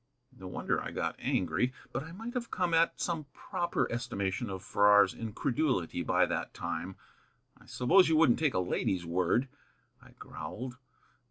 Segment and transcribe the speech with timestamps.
[0.35, 1.73] No wonder I got angry.
[1.93, 6.95] But I might have come at some proper estimation of Farrar's incredulity by that time.
[7.55, 9.47] "I suppose you wouldn't take a lady's word,"
[10.01, 10.79] I growled.